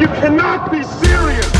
[0.00, 1.52] You cannot be serious.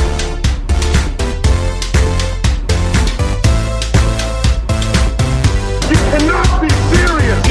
[5.91, 7.45] You cannot be serious.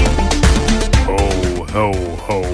[1.05, 1.92] Ho, ho,
[2.29, 2.46] ho.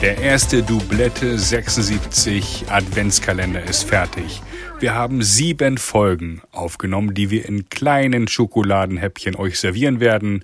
[0.00, 4.40] Der erste Doublette 76 Adventskalender ist fertig.
[4.78, 10.42] Wir haben sieben Folgen aufgenommen, die wir in kleinen Schokoladenhäppchen euch servieren werden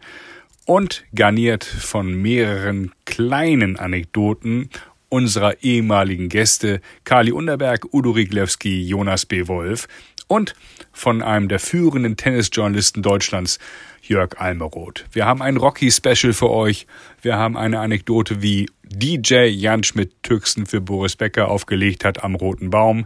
[0.66, 4.68] und garniert von mehreren kleinen Anekdoten
[5.13, 9.47] unserer ehemaligen Gäste Kali Unterberg, Udo Riglewski, Jonas B.
[9.47, 9.87] Wolf
[10.27, 10.55] und
[10.91, 13.59] von einem der führenden Tennisjournalisten Deutschlands,
[14.01, 15.05] Jörg Almeroth.
[15.12, 16.87] Wir haben ein Rocky-Special für euch.
[17.20, 22.70] Wir haben eine Anekdote, wie DJ Jan Schmidt-Tüxen für Boris Becker aufgelegt hat am Roten
[22.70, 23.05] Baum.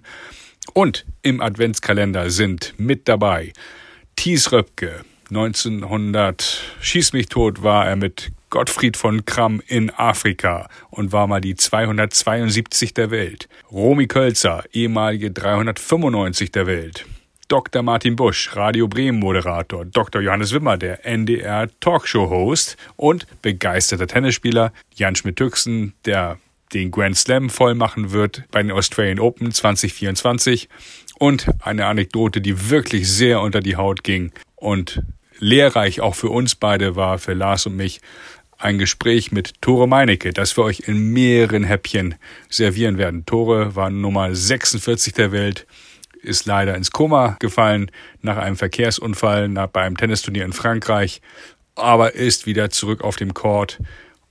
[0.74, 3.52] Und im Adventskalender sind mit dabei
[4.14, 5.04] Thies Röpke.
[5.30, 11.40] 1900 schieß mich tot war er mit Gottfried von Kramm in Afrika und war mal
[11.40, 13.48] die 272 der Welt.
[13.70, 17.06] Romy Kölzer, ehemalige 395 der Welt.
[17.48, 17.82] Dr.
[17.82, 20.20] Martin Busch, Radio Bremen Moderator, Dr.
[20.20, 26.38] Johannes Wimmer, der NDR Talkshow Host und begeisterter Tennisspieler Jan Schmidt-Tüxen, der
[26.72, 30.68] den Grand Slam voll machen wird bei den Australian Open 2024
[31.18, 35.02] und eine Anekdote, die wirklich sehr unter die Haut ging und
[35.38, 38.00] lehrreich auch für uns beide war, für Lars und mich,
[38.58, 42.14] ein Gespräch mit Tore Meinecke, das wir euch in mehreren Häppchen
[42.48, 43.26] servieren werden.
[43.26, 45.66] Tore war Nummer 46 der Welt,
[46.22, 47.90] ist leider ins Koma gefallen
[48.22, 51.20] nach einem Verkehrsunfall nach, bei einem Tennisturnier in Frankreich,
[51.74, 53.78] aber ist wieder zurück auf dem Court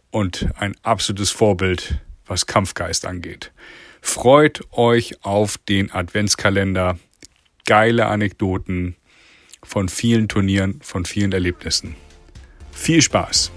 [0.10, 3.52] und ein absolutes Vorbild, was Kampfgeist angeht.
[4.02, 6.98] Freut euch auf den Adventskalender.
[7.66, 8.96] Geile Anekdoten
[9.66, 11.96] von vielen Turnieren, von vielen Erlebnissen.
[12.72, 13.52] Viel Spaß!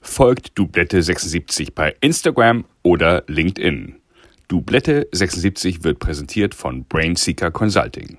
[0.00, 3.96] Folgt Doublette 76 bei Instagram oder LinkedIn.
[4.46, 8.18] Doublette 76 wird präsentiert von Brainseeker Consulting.